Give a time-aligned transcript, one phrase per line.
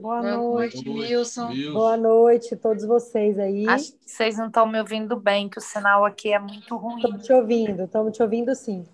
[0.00, 1.52] Boa, Boa noite, noite Wilson.
[1.74, 3.68] Boa noite a todos vocês aí.
[3.68, 6.96] Acho que vocês não estão me ouvindo bem, que o sinal aqui é muito ruim.
[6.96, 8.86] Estamos te ouvindo, estamos te ouvindo sim.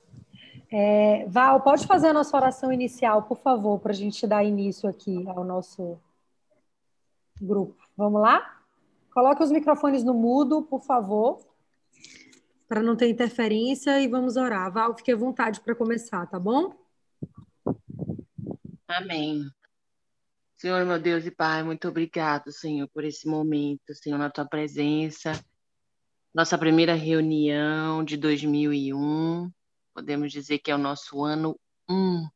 [0.69, 4.89] É, Val, pode fazer a nossa oração inicial, por favor, para a gente dar início
[4.89, 5.97] aqui ao nosso
[7.41, 7.77] grupo.
[7.97, 8.61] Vamos lá?
[9.15, 11.39] Coloque os microfones no mudo, por favor,
[12.67, 14.73] para não ter interferência e vamos orar.
[14.73, 16.75] Val, fique à vontade para começar, tá bom?
[18.89, 19.45] Amém.
[20.59, 25.33] Senhor, meu Deus e Pai, muito obrigado, Senhor, por esse momento, Senhor, na tua presença.
[26.33, 29.53] Nossa primeira reunião de 2001
[29.93, 32.27] podemos dizer que é o nosso ano 1,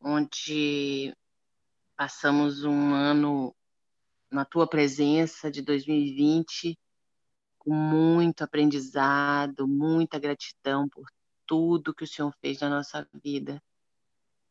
[0.00, 1.14] onde
[1.94, 3.54] passamos um ano
[4.30, 6.78] na tua presença de 2020
[7.58, 11.06] com muito aprendizado, muita gratidão por
[11.46, 13.62] tudo que o Senhor fez na nossa vida.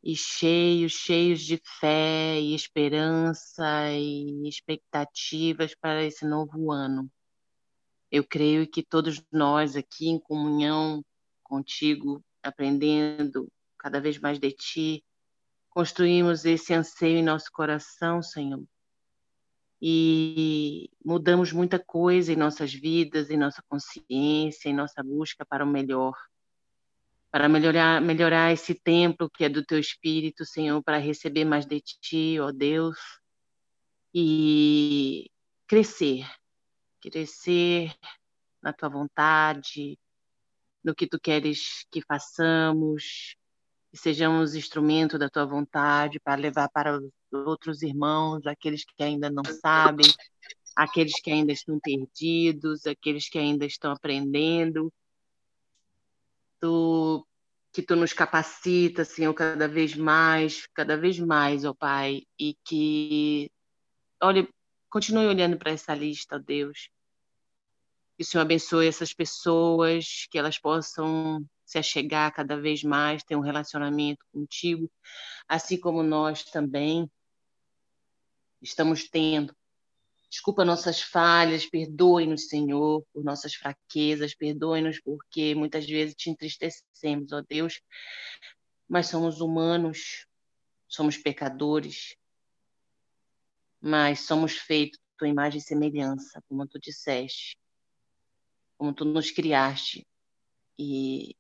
[0.04, 7.10] E cheios, cheios de fé e esperança e expectativas para esse novo ano.
[8.12, 11.04] Eu creio que todos nós aqui em comunhão
[11.44, 15.04] contigo, aprendendo cada vez mais de ti.
[15.70, 18.64] Construímos esse anseio em nosso coração, Senhor.
[19.82, 25.68] E mudamos muita coisa em nossas vidas, em nossa consciência, em nossa busca para o
[25.68, 26.16] melhor.
[27.30, 31.82] Para melhorar, melhorar esse templo que é do teu espírito, Senhor, para receber mais de
[31.82, 32.98] ti, ó Deus.
[34.14, 35.30] E
[35.68, 36.26] crescer,
[37.02, 37.94] crescer
[38.62, 40.00] na tua vontade,
[40.84, 43.36] no que tu queres que façamos,
[43.92, 49.30] que sejamos instrumento da tua vontade para levar para os outros irmãos, aqueles que ainda
[49.30, 50.06] não sabem,
[50.76, 54.92] aqueles que ainda estão perdidos, aqueles que ainda estão aprendendo.
[56.60, 57.28] Tu,
[57.72, 63.52] que tu nos capacita, Senhor, cada vez mais, cada vez mais, ó Pai, e que,
[64.22, 64.48] olha,
[64.90, 66.90] continue olhando para essa lista, ó Deus,
[68.18, 73.36] que o Senhor abençoe essas pessoas, que elas possam se achegar cada vez mais, ter
[73.36, 74.90] um relacionamento contigo,
[75.48, 77.10] assim como nós também
[78.62, 79.56] estamos tendo.
[80.30, 87.42] Desculpa nossas falhas, perdoe-nos, Senhor, por nossas fraquezas, perdoe-nos porque muitas vezes te entristecemos, ó
[87.48, 87.82] Deus,
[88.88, 90.28] mas somos humanos,
[90.88, 92.16] somos pecadores,
[93.80, 97.58] mas somos feitos tua imagem e semelhança, como tu disseste
[98.78, 100.08] como tu nos criaste.
[100.78, 101.36] E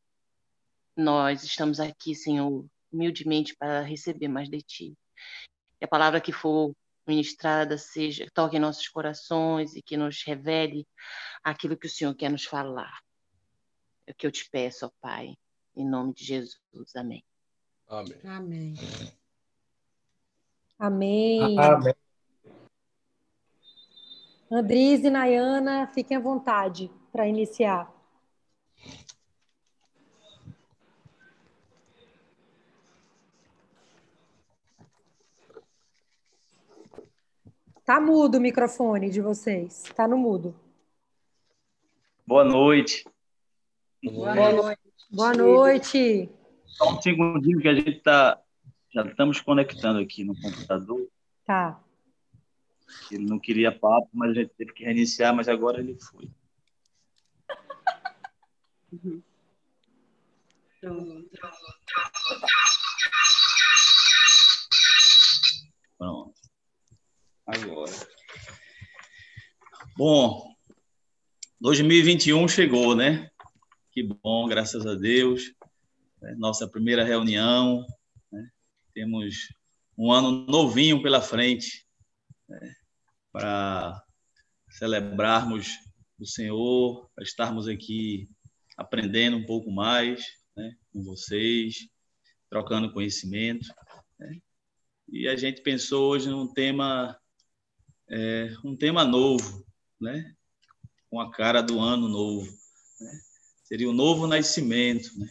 [0.95, 4.97] nós estamos aqui, Senhor, humildemente para receber mais de ti.
[5.77, 6.75] Que a palavra que for
[7.07, 10.87] ministrada seja toque em nossos corações e que nos revele
[11.43, 12.99] aquilo que o Senhor quer nos falar.
[14.05, 15.35] É o que eu te peço, ó Pai,
[15.75, 16.95] em nome de Jesus.
[16.95, 17.23] Amém.
[17.87, 18.19] Amém.
[18.23, 18.75] Amém.
[20.79, 21.59] Amém.
[21.59, 21.93] Amém.
[24.49, 27.91] Andris e Nayana, fiquem à vontade para iniciar.
[37.87, 39.83] Tá mudo o microfone de vocês.
[39.95, 40.53] Tá no mudo.
[42.27, 43.05] Boa noite.
[44.03, 44.81] Boa noite.
[45.09, 46.29] Boa noite.
[46.65, 48.41] Só um segundinho que a gente tá
[48.93, 51.07] já estamos conectando aqui no computador.
[51.45, 51.81] Tá.
[53.09, 56.29] Ele não queria papo, mas a gente teve que reiniciar, mas agora ele foi.
[58.91, 59.21] Uhum.
[65.97, 66.36] Pronto.
[67.47, 67.93] Agora.
[69.95, 70.53] Bom,
[71.61, 73.31] 2021 chegou, né?
[73.91, 75.53] Que bom, graças a Deus.
[76.23, 77.85] É nossa primeira reunião.
[78.31, 78.49] Né?
[78.93, 79.53] Temos
[79.97, 81.87] um ano novinho pela frente
[82.49, 82.75] né?
[83.31, 84.03] para
[84.69, 85.69] celebrarmos
[86.19, 88.29] o Senhor, para estarmos aqui
[88.75, 90.21] aprendendo um pouco mais
[90.55, 91.87] né, com vocês,
[92.49, 93.67] trocando conhecimento.
[94.19, 94.39] Né?
[95.09, 97.17] E a gente pensou hoje num tema,
[98.09, 99.65] é, um tema novo,
[99.99, 100.33] né?
[101.09, 102.47] com a cara do ano novo.
[102.99, 103.19] Né?
[103.63, 105.17] Seria o novo nascimento.
[105.17, 105.29] Né?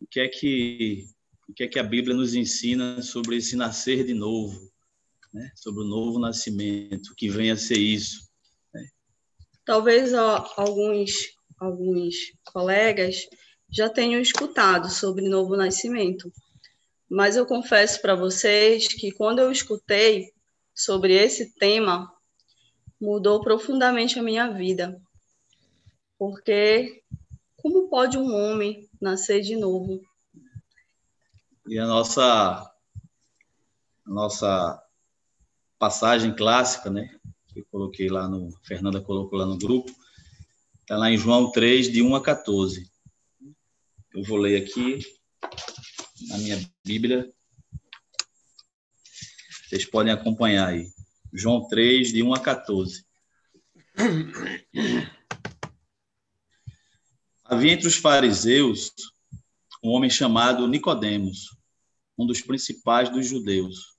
[0.00, 1.06] O que é que
[1.48, 4.72] o que é que a Bíblia nos ensina sobre esse nascer de novo,
[5.32, 5.52] né?
[5.54, 8.26] sobre o novo nascimento, que venha a ser isso.
[8.72, 8.88] Né?
[9.64, 13.28] Talvez ó, alguns alguns colegas
[13.70, 16.32] já tenham escutado sobre Novo Nascimento,
[17.08, 20.31] mas eu confesso para vocês que quando eu escutei
[20.74, 22.12] sobre esse tema,
[23.00, 25.00] mudou profundamente a minha vida.
[26.18, 27.02] Porque
[27.56, 30.00] como pode um homem nascer de novo?
[31.66, 32.68] E a nossa
[34.06, 34.82] nossa
[35.78, 37.18] passagem clássica, né?
[37.48, 38.50] Que eu coloquei lá no.
[38.62, 39.92] Fernanda colocou lá no grupo.
[40.80, 42.90] Está lá em João 3, de 1 a 14.
[44.14, 44.98] Eu vou ler aqui
[46.28, 47.32] na minha Bíblia.
[49.72, 50.92] Vocês podem acompanhar aí.
[51.32, 53.06] João 3, de 1 a 14.
[57.42, 58.92] Havia entre os fariseus
[59.82, 61.56] um homem chamado Nicodemos,
[62.18, 63.96] um dos principais dos judeus.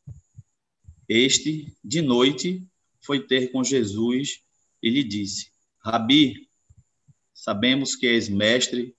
[1.09, 2.63] Este, de noite,
[3.01, 4.43] foi ter com Jesus
[4.79, 5.49] e lhe disse:
[5.79, 6.47] Rabi,
[7.33, 8.95] sabemos que és mestre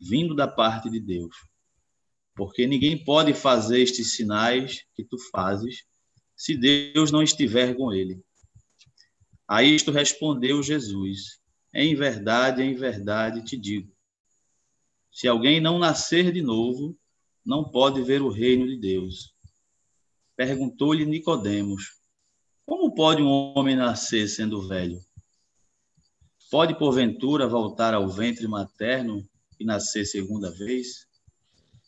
[0.00, 1.34] vindo da parte de Deus,
[2.32, 5.84] porque ninguém pode fazer estes sinais que tu fazes
[6.42, 8.20] se Deus não estiver com ele.
[9.46, 11.40] A isto respondeu Jesus:
[11.72, 13.94] Em verdade, em verdade te digo:
[15.08, 16.98] se alguém não nascer de novo,
[17.46, 19.32] não pode ver o reino de Deus.
[20.34, 22.00] Perguntou-lhe Nicodemos:
[22.66, 25.00] Como pode um homem nascer sendo velho?
[26.50, 29.24] Pode porventura voltar ao ventre materno
[29.60, 31.06] e nascer segunda vez?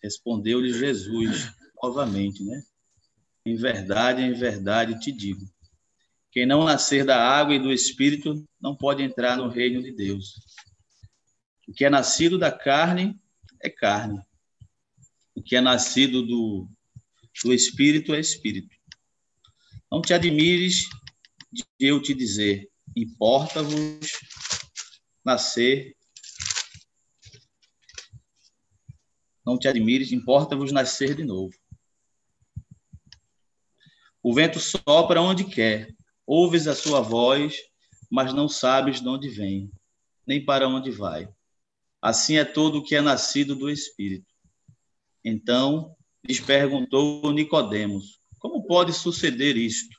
[0.00, 1.52] Respondeu-lhe Jesus
[1.82, 2.62] novamente, né?
[3.46, 5.44] Em verdade, em verdade te digo:
[6.30, 10.34] quem não nascer da água e do espírito não pode entrar no reino de Deus.
[11.68, 13.18] O que é nascido da carne
[13.62, 14.20] é carne.
[15.34, 16.68] O que é nascido do,
[17.44, 18.74] do espírito é espírito.
[19.90, 20.88] Não te admires
[21.52, 24.10] de eu te dizer: importa-vos
[25.24, 25.96] nascer.
[29.44, 31.54] Não te admires, importa-vos nascer de novo.
[34.24, 35.94] O vento sopra onde quer,
[36.26, 37.58] ouves a sua voz,
[38.10, 39.70] mas não sabes de onde vem,
[40.26, 41.28] nem para onde vai.
[42.00, 44.24] Assim é todo o que é nascido do Espírito.
[45.22, 45.94] Então
[46.26, 49.94] lhes perguntou Nicodemos: Como pode suceder isto?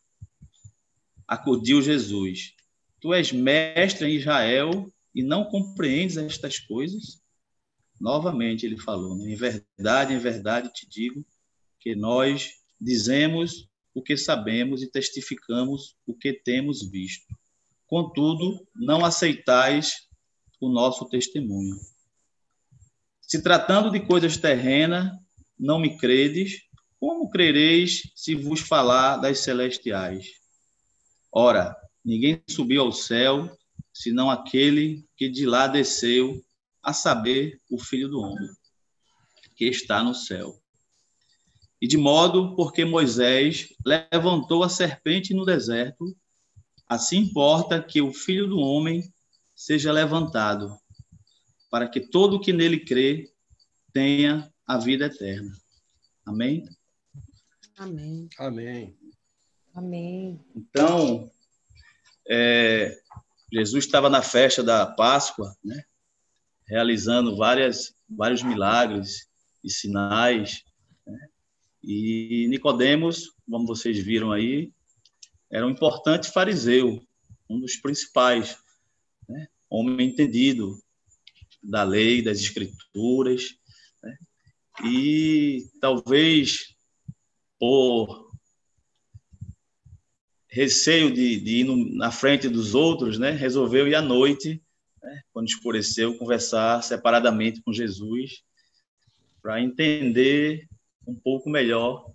[1.28, 2.56] Acudiu Jesus:
[3.00, 7.22] Tu és mestre em Israel e não compreendes estas coisas?
[8.02, 9.30] Novamente ele falou: né?
[9.30, 11.24] Em verdade, em verdade te digo
[11.80, 17.34] que nós dizemos o que sabemos e testificamos o que temos visto.
[17.88, 20.08] Contudo, não aceitais
[20.60, 21.78] o nosso testemunho.
[23.22, 25.12] Se tratando de coisas terrenas,
[25.58, 26.62] não me credes,
[27.00, 30.28] como crereis se vos falar das celestiais?
[31.32, 33.50] Ora, ninguém subiu ao céu,
[33.94, 36.44] senão aquele que de lá desceu,
[36.84, 38.50] a saber, o Filho do Homem,
[39.56, 40.62] que está no céu.
[41.86, 46.18] E de modo porque Moisés levantou a serpente no deserto,
[46.90, 49.04] assim importa que o filho do homem
[49.56, 50.76] seja levantado,
[51.70, 53.32] para que todo o que nele crê
[53.94, 55.56] tenha a vida eterna.
[56.26, 56.68] Amém?
[57.78, 58.30] Amém.
[58.40, 58.98] Amém.
[59.76, 60.44] Amém.
[60.56, 61.30] Então,
[62.28, 63.00] é,
[63.54, 65.84] Jesus estava na festa da Páscoa, né,
[66.68, 69.30] realizando várias, vários milagres
[69.64, 70.66] e sinais.
[71.88, 74.72] E Nicodemos, como vocês viram aí,
[75.52, 77.00] era um importante fariseu,
[77.48, 78.58] um dos principais,
[79.30, 79.48] né?
[79.70, 80.82] homem entendido
[81.62, 83.56] da lei, das escrituras,
[84.02, 84.18] né?
[84.84, 86.76] e talvez
[87.60, 88.32] por
[90.50, 93.30] receio de, de ir na frente dos outros, né?
[93.30, 94.60] resolveu ir à noite,
[95.04, 95.22] né?
[95.32, 98.42] quando escureceu, conversar separadamente com Jesus
[99.40, 100.68] para entender
[101.08, 102.12] um pouco melhor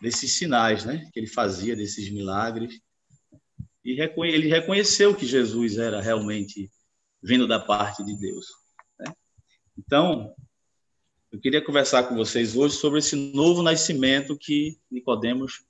[0.00, 2.80] desses sinais, né, que ele fazia, desses milagres.
[3.84, 6.70] E ele reconheceu que Jesus era realmente
[7.22, 8.46] vindo da parte de Deus.
[8.98, 9.12] Né?
[9.76, 10.34] Então,
[11.30, 15.64] eu queria conversar com vocês hoje sobre esse novo nascimento que Nicodemos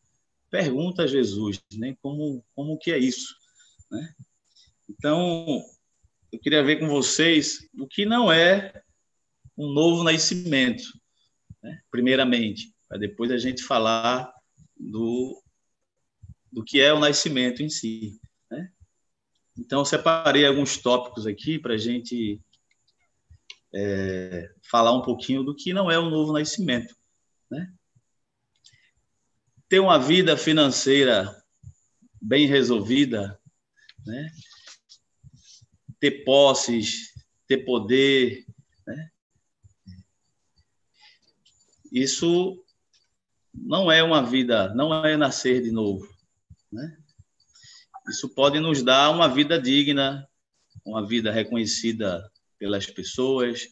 [0.51, 1.97] pergunta a Jesus, né?
[2.01, 3.37] Como como que é isso,
[3.91, 4.15] né?
[4.89, 5.63] Então,
[6.33, 8.83] eu queria ver com vocês o que não é
[9.57, 10.85] um novo nascimento,
[11.69, 11.81] né?
[11.91, 14.33] primeiramente, para depois a gente falar
[14.77, 15.43] do,
[16.51, 18.19] do que é o nascimento em si.
[18.51, 18.73] Né?
[19.59, 22.41] Então, separei alguns tópicos aqui para a gente
[23.75, 26.97] é, falar um pouquinho do que não é o novo nascimento.
[27.51, 27.73] Né?
[29.69, 31.37] Ter uma vida financeira
[32.21, 33.39] bem resolvida,
[34.07, 34.31] né?
[36.01, 37.13] ter posses,
[37.47, 38.47] ter poder,
[38.87, 39.11] né?
[41.93, 42.63] Isso
[43.53, 46.07] não é uma vida, não é nascer de novo.
[46.71, 46.99] Né?
[48.09, 50.29] Isso pode nos dar uma vida digna,
[50.85, 53.69] uma vida reconhecida pelas pessoas.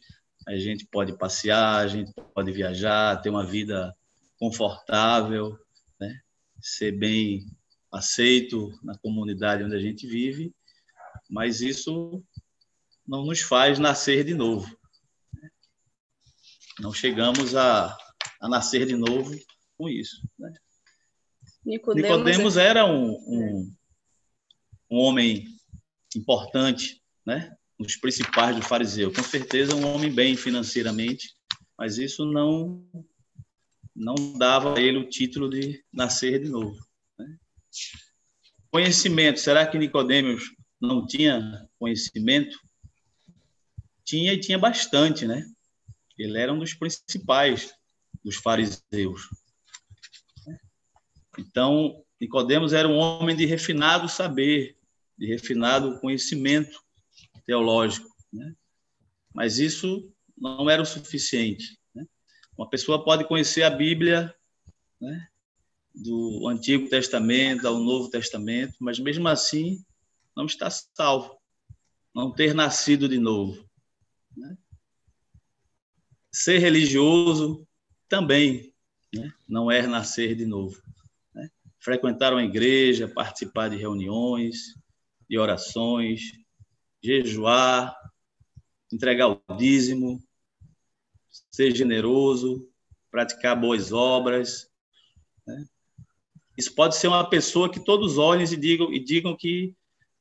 [0.47, 3.95] A gente pode passear, a gente pode viajar, ter uma vida
[4.39, 5.57] confortável,
[5.99, 6.21] né?
[6.61, 7.45] ser bem
[7.91, 10.53] aceito na comunidade onde a gente vive,
[11.29, 12.23] mas isso
[13.07, 14.77] não nos faz nascer de novo.
[16.79, 17.97] Não chegamos a,
[18.41, 19.35] a nascer de novo
[19.77, 20.27] com isso.
[20.37, 20.53] Né?
[21.65, 23.75] Nicodemos, Nicodemos era um, um,
[24.89, 25.45] um homem
[26.15, 27.55] importante, né?
[27.79, 29.13] um dos principais do fariseu.
[29.13, 31.29] Com certeza um homem bem financeiramente,
[31.77, 32.83] mas isso não
[33.95, 36.77] não dava a ele o título de nascer de novo.
[37.17, 37.35] Né?
[38.69, 40.43] Conhecimento, será que Nicodemos
[40.79, 42.55] não tinha conhecimento?
[44.05, 45.43] Tinha e tinha bastante, né?
[46.17, 47.73] Ele era um dos principais
[48.27, 49.29] dos fariseus.
[51.39, 54.75] Então, Nicodemos era um homem de refinado saber,
[55.17, 56.77] de refinado conhecimento
[57.45, 58.53] teológico, né?
[59.33, 61.79] Mas isso não era o suficiente.
[61.95, 62.05] Né?
[62.57, 64.35] Uma pessoa pode conhecer a Bíblia,
[64.99, 65.29] né?
[65.95, 69.81] do Antigo Testamento ao Novo Testamento, mas mesmo assim
[70.35, 71.39] não está salvo,
[72.13, 73.65] não ter nascido de novo.
[74.35, 74.57] Né?
[76.29, 77.66] Ser religioso
[78.07, 78.73] também
[79.13, 79.31] né?
[79.47, 80.81] não é nascer de novo.
[81.33, 81.49] Né?
[81.79, 84.75] Frequentar uma igreja, participar de reuniões,
[85.29, 86.21] de orações,
[87.03, 87.95] jejuar,
[88.91, 90.21] entregar o dízimo,
[91.51, 92.69] ser generoso,
[93.11, 94.69] praticar boas obras.
[95.45, 95.65] Né?
[96.57, 99.75] Isso pode ser uma pessoa que todos olhem e digam, e digam que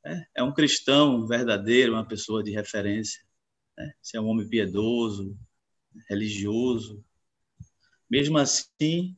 [0.05, 3.21] é, é um cristão verdadeiro, uma pessoa de referência.
[3.77, 3.93] Né?
[4.01, 5.37] Se é um homem piedoso,
[6.09, 7.05] religioso.
[8.09, 9.17] Mesmo assim,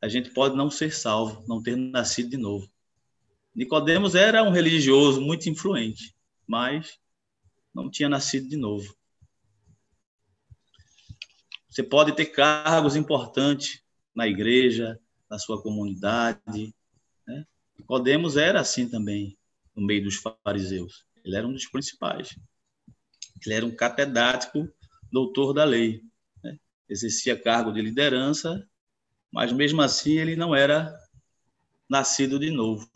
[0.00, 2.68] a gente pode não ser salvo, não ter nascido de novo.
[3.54, 6.14] Nicodemos era um religioso muito influente,
[6.46, 6.98] mas
[7.72, 8.94] não tinha nascido de novo.
[11.68, 13.82] Você pode ter cargos importantes
[14.14, 16.74] na igreja, na sua comunidade.
[17.26, 17.46] Né?
[17.78, 19.36] Nicodemos era assim também
[19.74, 21.04] no meio dos fariseus.
[21.24, 22.38] Ele era um dos principais.
[23.44, 24.68] Ele era um catedrático,
[25.10, 26.02] doutor da lei.
[26.88, 28.68] Exercia cargo de liderança,
[29.32, 30.94] mas mesmo assim ele não era
[31.88, 32.88] nascido de novo.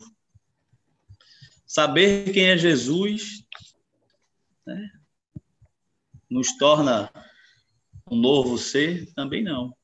[1.65, 3.45] Saber quem é Jesus
[4.65, 4.91] né,
[6.29, 7.11] nos torna
[8.09, 9.11] um novo ser?
[9.13, 9.75] Também não.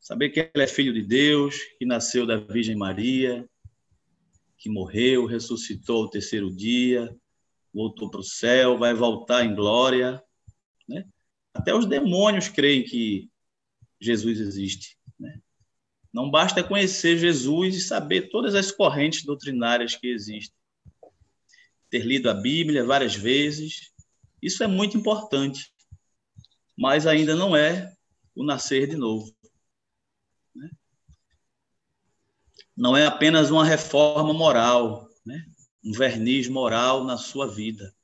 [0.00, 3.48] Saber que ele é filho de Deus, que nasceu da Virgem Maria,
[4.58, 7.14] que morreu, ressuscitou ao terceiro dia,
[7.72, 10.22] voltou para o céu, vai voltar em glória.
[10.88, 11.06] Né?
[11.54, 13.30] Até os demônios creem que
[14.00, 14.98] Jesus existe.
[15.18, 15.40] Né?
[16.12, 20.54] Não basta conhecer Jesus e saber todas as correntes doutrinárias que existem
[21.94, 23.92] ter lido a Bíblia várias vezes.
[24.42, 25.72] Isso é muito importante,
[26.76, 27.94] mas ainda não é
[28.34, 29.32] o nascer de novo.
[30.52, 30.68] Né?
[32.76, 35.46] Não é apenas uma reforma moral, né?
[35.84, 37.94] um verniz moral na sua vida.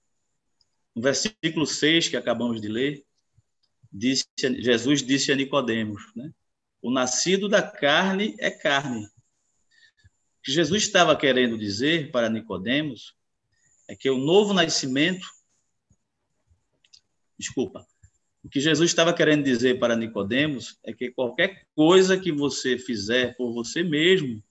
[0.95, 3.05] No versículo 6 que acabamos de ler,
[3.93, 6.33] disse, Jesus disse a Nicodemos, né?
[6.83, 9.05] o nascido da carne é carne.
[9.07, 13.15] O que Jesus estava querendo dizer para Nicodemos
[13.89, 15.27] é que o novo nascimento.
[17.39, 17.87] Desculpa.
[18.43, 23.37] O que Jesus estava querendo dizer para Nicodemos é que qualquer coisa que você fizer
[23.37, 24.43] por você mesmo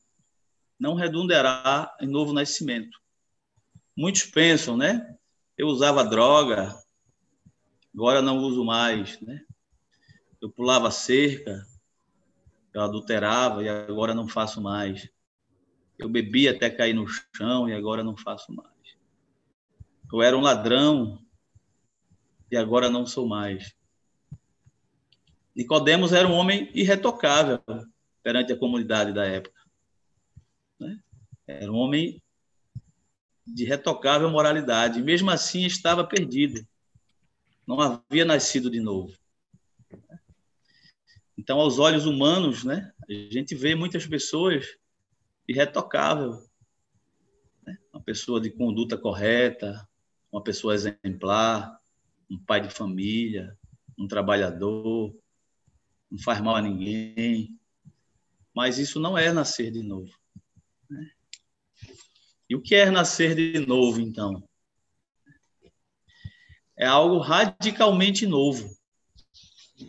[0.80, 3.00] não redundará em novo nascimento.
[3.98, 5.18] Muitos pensam, né?
[5.58, 6.78] Eu usava droga,
[7.94, 9.42] agora não uso mais, né?
[10.42, 11.66] Eu pulava cerca,
[12.74, 15.10] eu adulterava e agora não faço mais.
[15.98, 18.70] Eu bebia até cair no chão e agora não faço mais.
[20.12, 21.22] Eu era um ladrão
[22.52, 23.76] e agora não sou mais.
[25.56, 27.62] Nicodemos era um homem irretocável
[28.24, 29.60] perante a comunidade da época.
[30.80, 31.00] Né?
[31.46, 32.22] Era um homem
[33.46, 36.66] de retocável moralidade, mesmo assim estava perdido.
[37.70, 39.16] Não havia nascido de novo.
[41.38, 44.76] Então, aos olhos humanos, né, a gente vê muitas pessoas
[45.48, 46.44] irretocável,
[47.64, 47.78] né?
[47.94, 49.88] uma pessoa de conduta correta,
[50.32, 51.80] uma pessoa exemplar,
[52.28, 53.56] um pai de família,
[53.96, 55.16] um trabalhador,
[56.10, 57.56] não faz mal a ninguém.
[58.52, 60.12] Mas isso não é nascer de novo.
[60.90, 61.12] Né?
[62.50, 64.49] E o que é nascer de novo, então?
[66.80, 68.74] É algo radicalmente novo.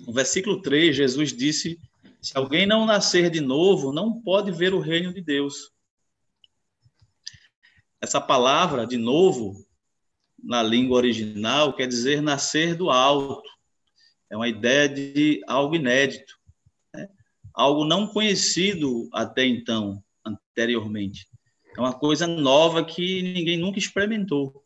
[0.06, 1.80] No versículo 3, Jesus disse:
[2.20, 5.70] Se alguém não nascer de novo, não pode ver o reino de Deus.
[8.00, 9.64] Essa palavra, de novo,
[10.42, 13.48] na língua original, quer dizer nascer do alto.
[14.28, 16.34] É uma ideia de algo inédito.
[16.92, 17.08] Né?
[17.54, 21.28] algo não conhecido até então, anteriormente.
[21.76, 24.64] É uma coisa nova que ninguém nunca experimentou.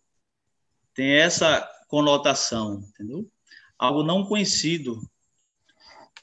[0.95, 3.31] Tem essa conotação, entendeu?
[3.79, 5.01] Algo não conhecido.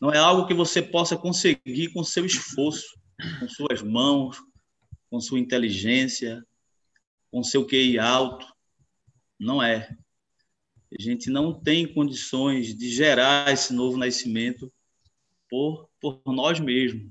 [0.02, 3.00] Não é algo que você possa conseguir com seu esforço,
[3.40, 4.38] com suas mãos,
[5.10, 6.46] com sua inteligência,
[7.32, 8.46] com seu QI alto.
[9.40, 9.96] Não é.
[10.92, 14.70] A gente não tem condições de gerar esse novo nascimento
[15.50, 17.10] por, por nós mesmos,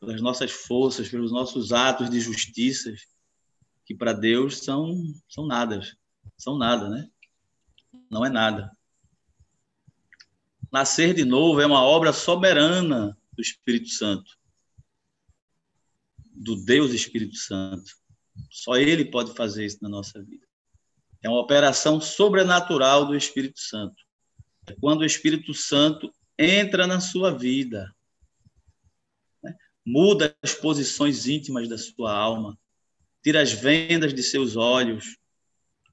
[0.00, 2.94] pelas nossas forças, pelos nossos atos de justiça,
[3.84, 4.96] que para Deus são,
[5.28, 5.82] são nada,
[6.38, 7.11] são nada, né?
[8.12, 8.70] Não é nada.
[10.70, 14.38] Nascer de novo é uma obra soberana do Espírito Santo,
[16.18, 17.90] do Deus Espírito Santo.
[18.50, 20.46] Só Ele pode fazer isso na nossa vida.
[21.22, 23.96] É uma operação sobrenatural do Espírito Santo.
[24.66, 27.90] É quando o Espírito Santo entra na sua vida,
[29.42, 29.56] né?
[29.86, 32.58] muda as posições íntimas da sua alma,
[33.22, 35.16] tira as vendas de seus olhos,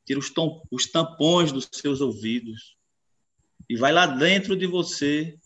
[0.10, 0.32] tira os,
[0.72, 2.76] os tampões dos seus ouvidos
[3.70, 5.38] e vai lá dentro de você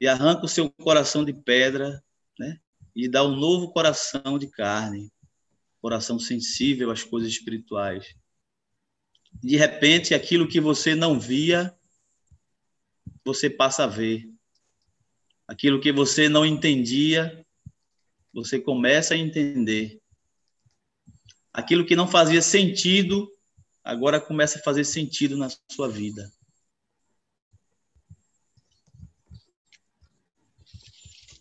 [0.00, 2.02] e arranca o seu coração de pedra,
[2.38, 2.58] né?
[2.96, 5.12] E dá um novo coração de carne,
[5.80, 8.14] coração sensível às coisas espirituais
[9.42, 11.74] de repente, aquilo que você não via,
[13.24, 14.28] você passa a ver.
[15.46, 17.44] Aquilo que você não entendia,
[18.32, 20.00] você começa a entender.
[21.52, 23.30] Aquilo que não fazia sentido,
[23.84, 26.32] agora começa a fazer sentido na sua vida.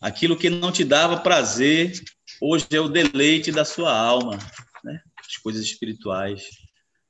[0.01, 1.93] Aquilo que não te dava prazer,
[2.41, 4.37] hoje é o deleite da sua alma,
[4.83, 5.01] né?
[5.17, 6.49] as coisas espirituais.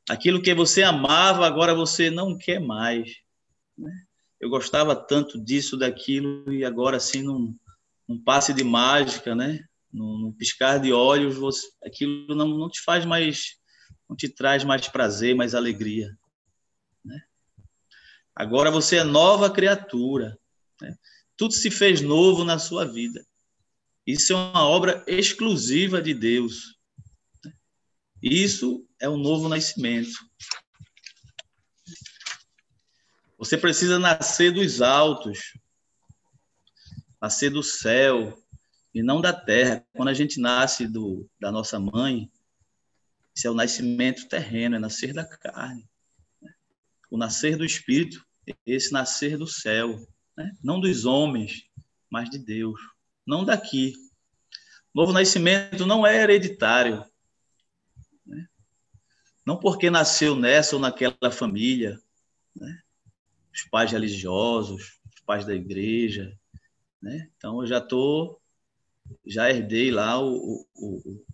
[0.07, 3.09] Aquilo que você amava, agora você não quer mais.
[3.75, 3.91] Né?
[4.39, 7.57] Eu gostava tanto disso, daquilo, e agora, assim, num,
[8.07, 9.63] num passe de mágica, né?
[9.91, 13.55] Num, num piscar de olhos, você, aquilo não, não te faz mais,
[14.13, 16.15] não te traz mais prazer, mais alegria.
[17.03, 17.19] Né?
[18.35, 20.37] Agora você é nova criatura.
[20.79, 20.95] Né?
[21.35, 23.25] Tudo se fez novo na sua vida.
[24.05, 26.77] Isso é uma obra exclusiva de Deus.
[28.21, 30.13] Isso é um novo nascimento.
[33.39, 35.57] Você precisa nascer dos altos,
[37.19, 38.37] nascer do céu
[38.93, 39.83] e não da terra.
[39.93, 42.31] Quando a gente nasce do, da nossa mãe,
[43.35, 45.87] isso é o nascimento terreno, é nascer da carne.
[47.09, 48.25] O nascer do espírito,
[48.65, 50.05] esse nascer do céu,
[50.37, 50.51] né?
[50.63, 51.67] não dos homens,
[52.09, 52.79] mas de Deus,
[53.25, 53.93] não daqui.
[54.93, 57.03] Novo nascimento não é hereditário,
[59.45, 61.99] não porque nasceu nessa ou naquela família,
[62.55, 62.81] né?
[63.53, 66.37] os pais religiosos, os pais da igreja,
[67.01, 67.29] né?
[67.35, 68.39] Então eu já tô,
[69.25, 71.25] já herdei lá o, o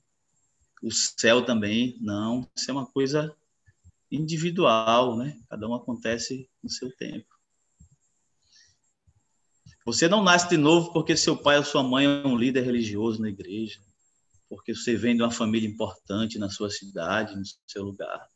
[0.92, 1.98] céu também.
[2.00, 3.36] Não, isso é uma coisa
[4.12, 5.39] individual, né?
[5.50, 7.28] Cada um acontece no seu tempo.
[9.86, 13.22] Você não nasce de novo porque seu pai ou sua mãe é um líder religioso
[13.22, 13.80] na igreja
[14.50, 18.28] porque você vem de uma família importante na sua cidade, no seu lugar.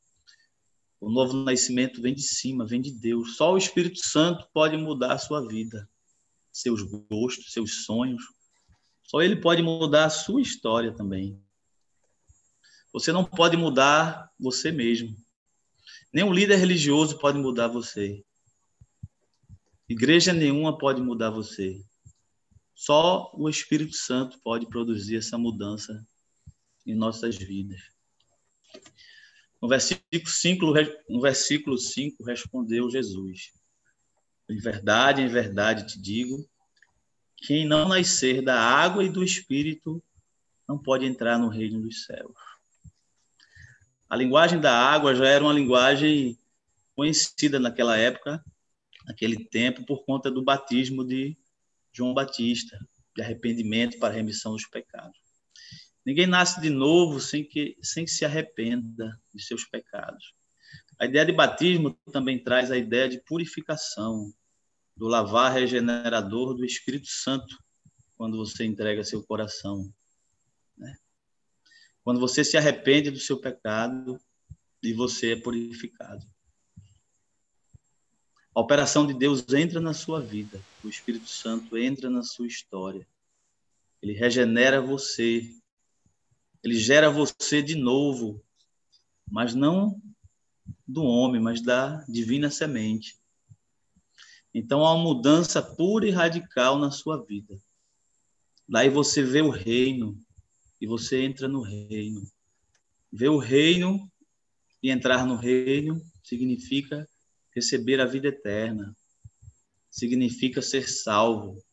[1.02, 3.36] O novo nascimento vem de cima, vem de Deus.
[3.36, 5.90] Só o Espírito Santo pode mudar a sua vida,
[6.52, 8.24] seus gostos, seus sonhos.
[9.02, 11.43] Só ele pode mudar a sua história também.
[12.94, 15.18] Você não pode mudar você mesmo.
[16.14, 18.24] Nenhum líder religioso pode mudar você.
[19.90, 21.84] Igreja nenhuma pode mudar você.
[22.76, 26.06] Só o Espírito Santo pode produzir essa mudança
[26.86, 27.82] em nossas vidas.
[29.60, 30.66] No versículo 5,
[31.10, 33.54] no versículo 5 respondeu Jesus:
[34.48, 36.48] Em verdade, em verdade te digo,
[37.38, 40.04] quem não nascer da água e do Espírito
[40.68, 42.53] não pode entrar no reino dos céus.
[44.10, 46.38] A linguagem da água já era uma linguagem
[46.96, 48.44] conhecida naquela época,
[49.06, 51.38] naquele tempo, por conta do batismo de
[51.92, 52.78] João Batista,
[53.16, 55.18] de arrependimento para remissão dos pecados.
[56.06, 60.34] Ninguém nasce de novo sem que, sem que se arrependa de seus pecados.
[61.00, 64.34] A ideia de batismo também traz a ideia de purificação,
[64.96, 67.58] do lavar regenerador do Espírito Santo,
[68.16, 69.92] quando você entrega seu coração.
[72.04, 74.20] Quando você se arrepende do seu pecado
[74.82, 76.26] e você é purificado.
[78.54, 83.08] A operação de Deus entra na sua vida, o Espírito Santo entra na sua história.
[84.02, 85.50] Ele regenera você,
[86.62, 88.44] ele gera você de novo,
[89.32, 90.00] mas não
[90.88, 93.18] do homem, mas da divina semente.
[94.54, 97.60] Então há uma mudança pura e radical na sua vida.
[98.70, 100.22] Daí você vê o reino
[100.80, 102.22] e você entra no reino.
[103.12, 104.12] Ver o reino
[104.82, 107.08] e entrar no reino significa
[107.56, 108.96] receber a vida eterna.
[109.90, 111.64] Significa ser salvo,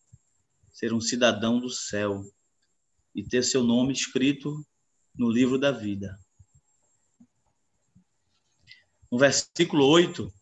[0.72, 2.22] ser um cidadão do céu
[3.14, 4.64] e ter seu nome escrito
[5.14, 6.18] no livro da vida.
[9.10, 10.32] No versículo 8,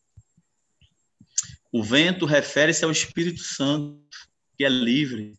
[1.73, 5.38] o vento refere-se ao Espírito Santo, que é livre.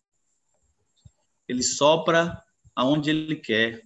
[1.47, 2.43] Ele sopra
[2.79, 3.85] aonde ele quer.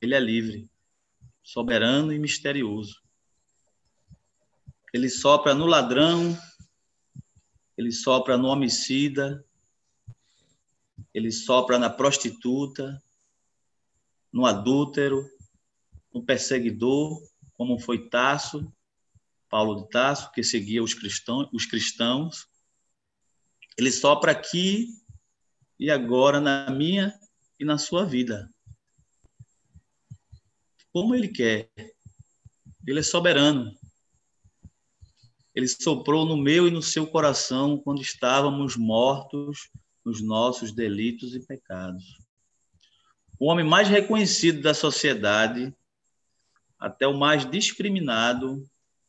[0.00, 0.66] Ele é livre,
[1.42, 3.02] soberano e misterioso.
[4.94, 6.34] Ele sopra no ladrão,
[7.76, 9.44] ele sopra no homicida,
[11.12, 12.98] ele sopra na prostituta,
[14.32, 15.22] no adúltero,
[16.14, 17.22] no perseguidor,
[17.52, 18.72] como foi Tasso,
[19.50, 22.48] Paulo de Tasso, que seguia os cristãos, os cristãos.
[23.76, 24.88] Ele sopra aqui
[25.82, 27.12] e agora na minha
[27.58, 28.48] e na sua vida.
[30.92, 31.72] Como ele quer.
[32.86, 33.76] Ele é soberano.
[35.52, 39.70] Ele soprou no meu e no seu coração quando estávamos mortos
[40.04, 42.16] nos nossos delitos e pecados.
[43.36, 45.74] O homem mais reconhecido da sociedade,
[46.78, 48.64] até o mais discriminado,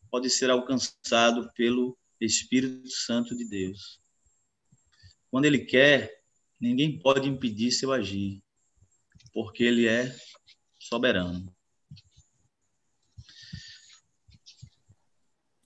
[0.10, 4.00] pode ser alcançado pelo Espírito Santo de Deus.
[5.30, 6.23] Quando ele quer,
[6.64, 8.42] ninguém pode impedir seu agir,
[9.34, 10.16] porque ele é
[10.80, 11.54] soberano.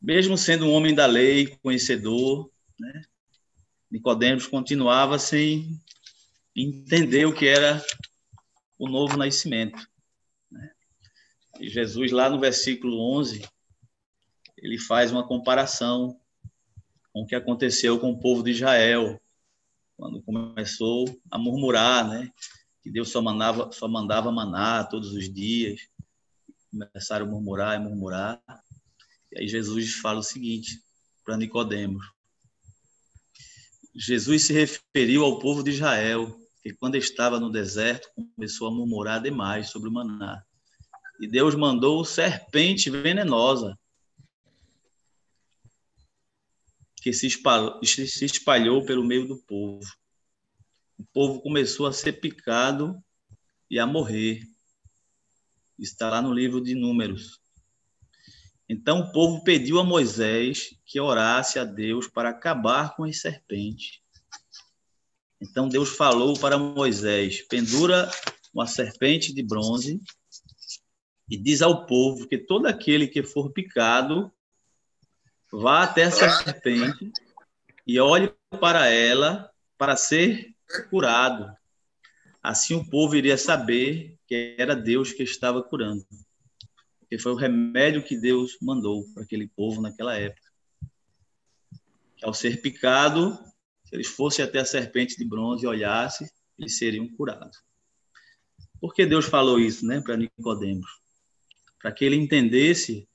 [0.02, 3.04] Mesmo sendo um homem da lei, conhecedor, né,
[3.92, 5.80] Nicodemos continuava sem
[6.56, 7.86] entender o que era
[8.80, 9.88] o novo nascimento.
[10.50, 10.72] Né?
[11.60, 13.48] E Jesus, lá no versículo 11,
[14.58, 16.20] ele faz uma comparação
[17.14, 19.22] com o que aconteceu com o povo de Israel,
[19.98, 22.32] quando começou a murmurar, né?
[22.84, 25.82] Que Deus só mandava, só mandava maná todos os dias.
[26.72, 28.40] Começaram a murmurar e murmurar.
[29.32, 30.80] E aí Jesus fala o seguinte
[31.26, 32.06] para Nicodemos.
[33.96, 39.22] Jesus se referiu ao povo de Israel, que quando estava no deserto começou a murmurar
[39.22, 40.44] demais sobre o maná.
[41.20, 43.78] E Deus mandou serpente venenosa
[47.02, 49.86] que se espalhou, se espalhou pelo meio do povo.
[50.98, 53.02] O povo começou a ser picado
[53.70, 54.42] e a morrer.
[55.78, 57.40] Está lá no livro de Números.
[58.68, 64.02] Então o povo pediu a Moisés que orasse a Deus para acabar com as serpentes.
[65.40, 68.10] Então Deus falou para Moisés: pendura
[68.54, 70.02] uma serpente de bronze
[71.30, 74.32] e diz ao povo que todo aquele que for picado
[75.52, 77.12] Vá até essa serpente
[77.86, 80.54] e olhe para ela para ser
[80.90, 81.56] curado.
[82.44, 86.06] Assim o povo iria saber que era Deus que estava curando.
[87.00, 90.48] Porque foi o remédio que Deus mandou para aquele povo naquela época.
[92.18, 93.38] Que ao ser picado,
[93.86, 96.30] se eles fossem até a serpente de bronze e olhassem,
[96.60, 97.64] eles seriam curados.
[98.82, 100.90] Por que Deus falou isso né, para Nicodemos?
[101.82, 103.08] Para que ele entendesse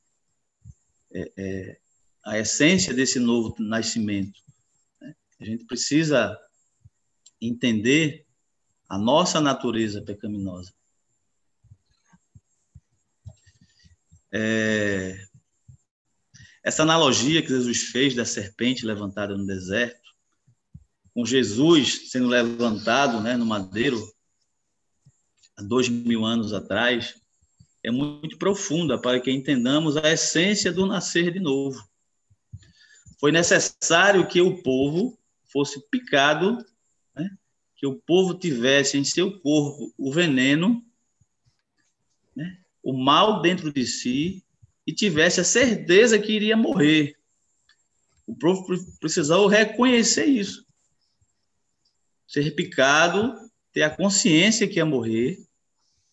[1.12, 1.80] é, é,
[2.24, 4.40] a essência desse novo nascimento.
[5.00, 5.14] Né?
[5.40, 6.38] A gente precisa
[7.40, 8.24] entender
[8.88, 10.72] a nossa natureza pecaminosa.
[14.32, 15.26] É...
[16.62, 20.00] Essa analogia que Jesus fez da serpente levantada no deserto,
[21.12, 24.00] com Jesus sendo levantado né, no madeiro
[25.56, 27.20] há dois mil anos atrás,
[27.82, 31.82] é muito profunda para que entendamos a essência do nascer de novo
[33.22, 36.58] foi necessário que o povo fosse picado,
[37.14, 37.30] né?
[37.76, 40.84] que o povo tivesse em seu corpo o veneno,
[42.34, 42.58] né?
[42.82, 44.42] o mal dentro de si,
[44.84, 47.16] e tivesse a certeza que iria morrer.
[48.26, 48.66] O povo
[48.98, 50.66] precisou reconhecer isso.
[52.26, 53.36] Ser picado,
[53.72, 55.38] ter a consciência que ia morrer,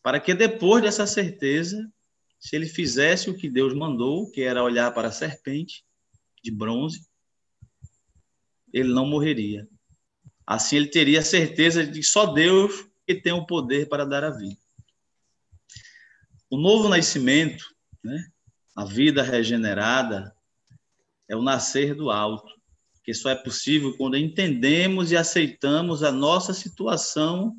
[0.03, 1.91] para que depois dessa certeza,
[2.39, 5.83] se ele fizesse o que Deus mandou, que era olhar para a serpente,
[6.43, 7.07] de bronze,
[8.71, 9.67] ele não morreria.
[10.45, 14.29] Assim ele teria certeza de que só Deus que tem o poder para dar a
[14.29, 14.59] vida.
[16.49, 17.63] O novo nascimento,
[18.03, 18.27] né,
[18.75, 20.35] a vida regenerada,
[21.27, 22.51] é o nascer do alto,
[23.03, 27.55] que só é possível quando entendemos e aceitamos a nossa situação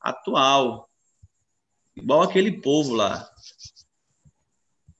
[0.00, 0.90] atual.
[1.94, 3.30] Igual aquele povo lá.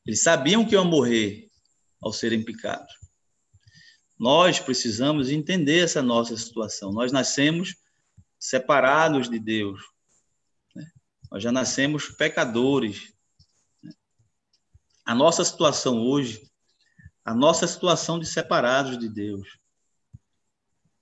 [0.06, 1.50] Eles sabiam que iam morrer
[2.00, 2.94] ao serem picados.
[4.18, 6.92] Nós precisamos entender essa nossa situação.
[6.92, 7.76] Nós nascemos
[8.38, 9.80] separados de Deus.
[10.74, 10.90] Né?
[11.30, 13.12] Nós já nascemos pecadores.
[13.82, 13.92] Né?
[15.04, 16.50] A nossa situação hoje,
[17.24, 19.58] a nossa situação de separados de Deus,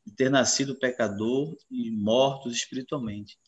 [0.05, 3.39] de ter nascido pecador e mortos espiritualmente.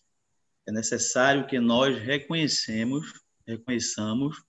[0.67, 3.13] É necessário que nós reconhecemos,
[3.47, 4.43] reconheçamos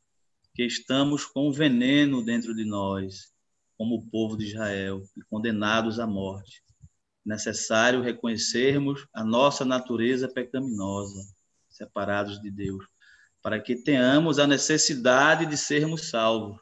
[0.53, 3.31] que estamos com veneno dentro de nós,
[3.77, 6.63] como o povo de Israel, e condenados à morte.
[7.23, 11.21] Necessário reconhecermos a nossa natureza pecaminosa,
[11.69, 12.85] separados de Deus,
[13.41, 16.59] para que tenhamos a necessidade de sermos salvos.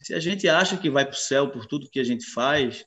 [0.00, 2.84] Se a gente acha que vai para o céu por tudo que a gente faz,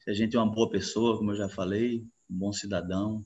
[0.00, 3.24] se a gente é uma boa pessoa, como eu já falei, um bom cidadão,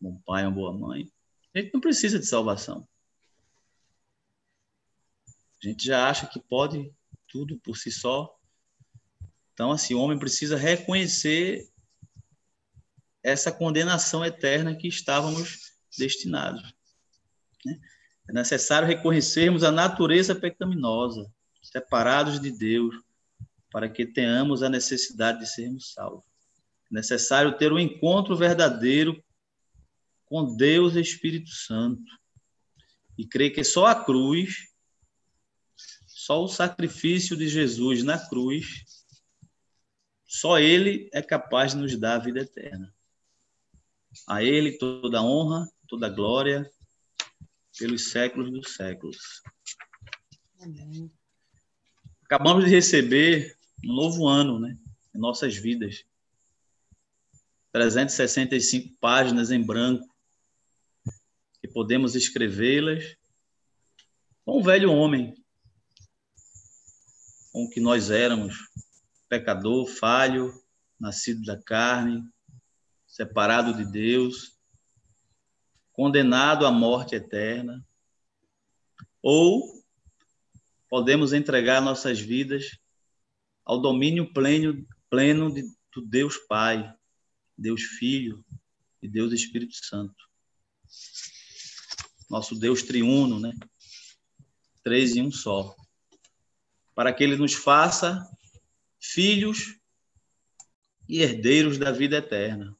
[0.00, 1.10] um bom pai, uma boa mãe,
[1.54, 2.86] a gente não precisa de salvação.
[5.26, 6.92] A gente já acha que pode
[7.34, 8.32] tudo por si só.
[9.52, 11.68] Então, assim, o homem precisa reconhecer
[13.24, 16.62] essa condenação eterna que estávamos destinados.
[17.66, 17.76] Né?
[18.28, 21.28] É necessário reconhecermos a natureza pecaminosa,
[21.60, 22.94] separados de Deus,
[23.68, 26.24] para que tenhamos a necessidade de sermos salvos.
[26.88, 29.20] É necessário ter um encontro verdadeiro
[30.26, 32.04] com Deus e Espírito Santo
[33.18, 34.72] e crer que só a cruz
[36.24, 39.04] só o sacrifício de Jesus na cruz,
[40.24, 42.94] só Ele é capaz de nos dar a vida eterna.
[44.26, 46.72] A Ele toda honra, toda glória,
[47.78, 49.42] pelos séculos dos séculos.
[50.62, 51.12] Amém.
[52.24, 54.78] Acabamos de receber um novo ano, né,
[55.14, 56.06] em nossas vidas.
[57.70, 60.08] 365 páginas em branco,
[61.60, 63.14] que podemos escrevê-las
[64.42, 65.34] com o velho homem,
[67.54, 68.68] com o que nós éramos,
[69.28, 70.52] pecador, falho,
[70.98, 72.28] nascido da carne,
[73.06, 74.58] separado de Deus,
[75.92, 77.86] condenado à morte eterna,
[79.22, 79.72] ou
[80.88, 82.76] podemos entregar nossas vidas
[83.64, 85.62] ao domínio pleno, pleno de,
[85.94, 86.92] do Deus Pai,
[87.56, 88.44] Deus Filho
[89.00, 90.28] e Deus Espírito Santo.
[92.28, 93.52] Nosso Deus triuno, né?
[94.82, 95.72] Três em um só
[96.94, 98.26] para que ele nos faça
[99.00, 99.78] filhos
[101.08, 102.76] e herdeiros da vida eterna.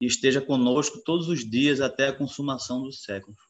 [0.00, 3.40] E esteja conosco todos os dias até a consumação dos séculos,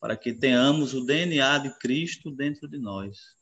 [0.00, 3.36] para que tenhamos o DNA de Cristo dentro de nós,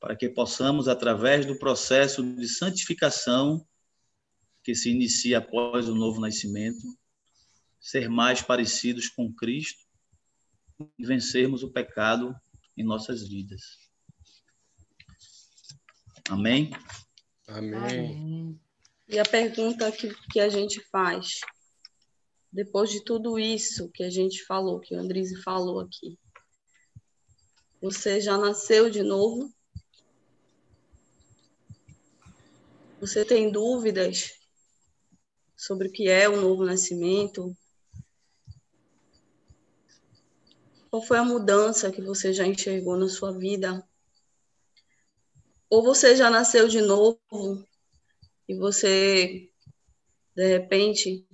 [0.00, 3.66] para que possamos, através do processo de santificação
[4.62, 6.86] que se inicia após o novo nascimento,
[7.80, 9.84] ser mais parecidos com Cristo
[10.98, 12.34] e vencermos o pecado
[12.76, 13.62] em nossas vidas.
[16.28, 16.70] Amém?
[17.46, 18.58] Amém.
[19.06, 21.40] E a pergunta que, que a gente faz,
[22.50, 26.18] depois de tudo isso que a gente falou, que o Andrise falou aqui,
[27.80, 29.52] você já nasceu de novo?
[33.00, 34.30] Você tem dúvidas
[35.54, 37.54] sobre o que é o novo nascimento?
[40.94, 43.84] Qual foi a mudança que você já enxergou na sua vida?
[45.68, 47.18] Ou você já nasceu de novo
[48.48, 49.50] e você,
[50.36, 51.26] de repente,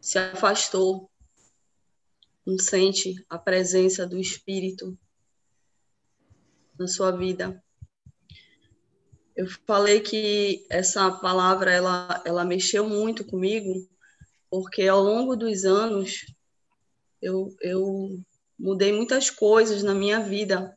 [0.00, 1.10] se afastou,
[2.46, 4.96] não sente a presença do Espírito
[6.78, 7.60] na sua vida.
[9.34, 13.90] Eu falei que essa palavra ela, ela mexeu muito comigo,
[14.48, 16.24] porque ao longo dos anos
[17.22, 18.20] eu, eu
[18.58, 20.76] mudei muitas coisas na minha vida.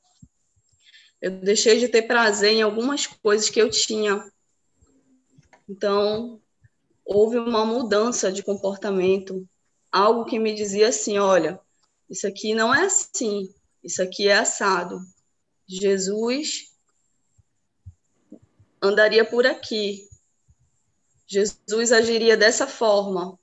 [1.20, 4.24] Eu deixei de ter prazer em algumas coisas que eu tinha.
[5.68, 6.40] Então,
[7.04, 9.48] houve uma mudança de comportamento,
[9.92, 11.60] algo que me dizia assim: olha,
[12.08, 13.52] isso aqui não é assim,
[13.84, 15.00] isso aqui é assado.
[15.68, 16.72] Jesus
[18.80, 20.08] andaria por aqui.
[21.26, 23.40] Jesus agiria dessa forma.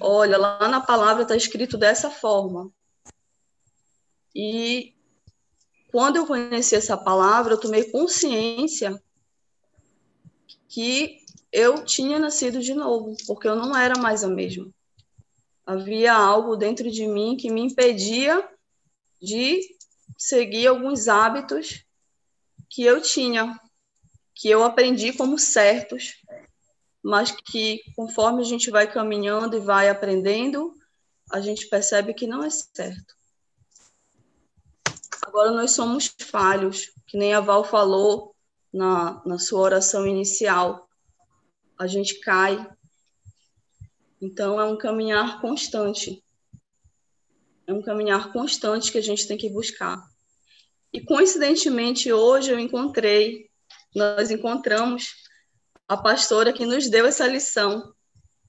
[0.00, 2.70] Olha, lá na palavra está escrito dessa forma.
[4.34, 4.94] E
[5.90, 9.00] quando eu conheci essa palavra, eu tomei consciência
[10.68, 14.68] que eu tinha nascido de novo, porque eu não era mais a mesma.
[15.64, 18.46] Havia algo dentro de mim que me impedia
[19.22, 19.60] de
[20.18, 21.84] seguir alguns hábitos
[22.68, 23.58] que eu tinha,
[24.34, 26.20] que eu aprendi como certos,
[27.04, 30.74] mas que conforme a gente vai caminhando e vai aprendendo,
[31.30, 33.14] a gente percebe que não é certo.
[35.20, 38.34] Agora nós somos falhos, que nem a Val falou
[38.72, 40.88] na, na sua oração inicial.
[41.78, 42.66] a gente cai.
[44.20, 46.24] Então, é um caminhar constante.
[47.66, 50.02] É um caminhar constante que a gente tem que buscar.
[50.90, 53.50] E, coincidentemente, hoje eu encontrei,
[53.94, 55.23] nós encontramos
[55.88, 57.94] a pastora que nos deu essa lição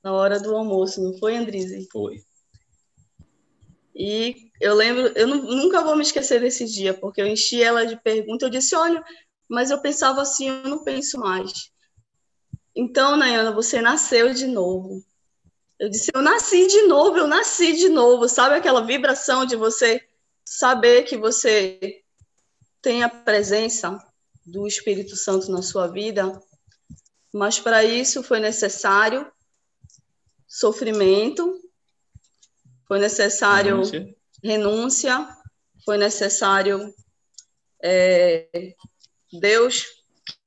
[0.03, 1.87] na hora do almoço, não foi, Andrise?
[1.91, 2.23] Foi.
[3.95, 7.95] E eu lembro, eu nunca vou me esquecer desse dia, porque eu enchi ela de
[8.01, 8.43] perguntas.
[8.43, 9.03] Eu disse: Olha,
[9.49, 11.71] mas eu pensava assim, eu não penso mais.
[12.75, 15.03] Então, Nayana, você nasceu de novo.
[15.79, 18.27] Eu disse: Eu nasci de novo, eu nasci de novo.
[18.27, 20.01] Sabe aquela vibração de você
[20.43, 22.03] saber que você
[22.81, 23.97] tem a presença
[24.45, 26.39] do Espírito Santo na sua vida?
[27.35, 29.29] Mas para isso foi necessário
[30.47, 31.59] sofrimento,
[32.87, 35.37] foi necessário renúncia, renúncia
[35.83, 36.95] foi necessário.
[37.83, 38.73] É,
[39.41, 39.85] Deus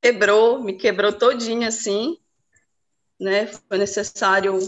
[0.00, 2.16] quebrou, me quebrou todinha assim,
[3.20, 3.48] né?
[3.48, 4.58] Foi necessário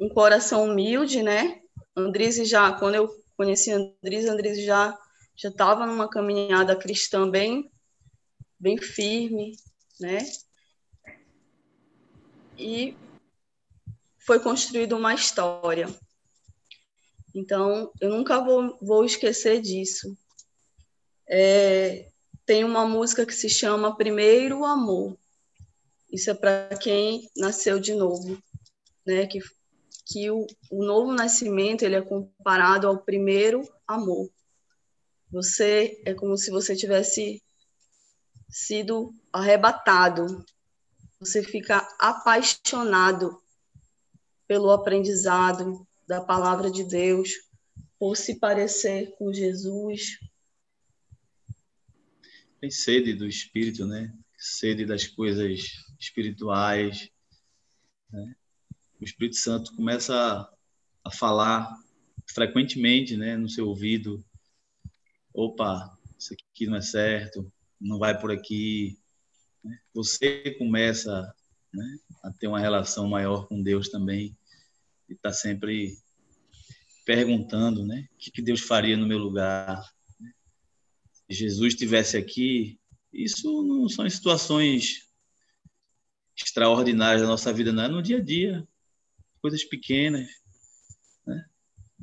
[0.00, 1.60] um coração humilde, né?
[1.94, 4.98] Andrise já, quando eu conheci Andrise, Andrise já
[5.36, 7.70] já estava numa caminhada cristã bem
[8.58, 9.52] bem firme,
[10.00, 10.16] né?
[12.58, 12.96] E
[14.18, 15.88] foi construída uma história.
[17.34, 20.16] Então, eu nunca vou, vou esquecer disso.
[21.28, 22.10] É,
[22.44, 25.16] tem uma música que se chama Primeiro Amor.
[26.10, 28.38] Isso é para quem nasceu de novo,
[29.06, 29.26] né?
[29.26, 29.40] Que,
[30.06, 34.30] que o, o novo nascimento ele é comparado ao primeiro amor.
[35.30, 37.42] Você é como se você tivesse
[38.50, 40.44] sido arrebatado.
[41.22, 43.40] Você fica apaixonado
[44.48, 47.30] pelo aprendizado, da palavra de Deus,
[47.96, 50.18] por se parecer com Jesus.
[52.60, 54.12] Tem sede do Espírito, né?
[54.36, 55.60] Sede das coisas
[55.96, 57.08] espirituais.
[58.10, 58.34] Né?
[59.00, 60.52] O Espírito Santo começa a,
[61.04, 61.72] a falar
[62.26, 64.24] frequentemente, né, no seu ouvido.
[65.32, 67.48] Opa, isso aqui não é certo,
[67.80, 68.98] não vai por aqui.
[69.64, 69.78] Né?
[69.94, 71.34] Você começa
[71.72, 74.36] né, a ter uma relação maior com Deus também
[75.08, 75.96] e está sempre
[77.04, 78.08] perguntando, né?
[78.14, 79.82] O que, Deus faria no meu lugar?
[81.28, 82.78] Se Jesus estivesse aqui,
[83.12, 85.08] isso não são situações
[86.36, 88.66] extraordinárias da nossa vida, não é no dia a dia,
[89.40, 90.28] coisas pequenas,
[91.26, 91.44] né?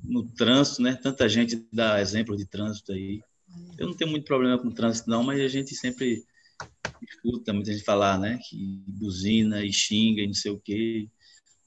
[0.03, 0.95] No trânsito, né?
[0.95, 3.21] Tanta gente dá exemplo de trânsito aí.
[3.77, 6.23] Eu não tenho muito problema com trânsito, não, mas a gente sempre
[7.05, 8.39] escuta muita gente falar, né?
[8.49, 11.07] Que buzina e xinga e não sei o quê.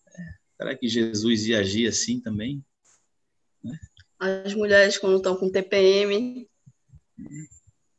[0.08, 0.22] É,
[0.56, 2.64] será que Jesus ia agir assim também?
[4.18, 6.48] As mulheres, quando estão com TPM,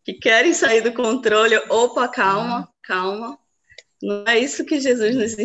[0.03, 3.37] que querem sair do controle, opa, calma, calma.
[4.01, 5.35] Não é isso que Jesus nos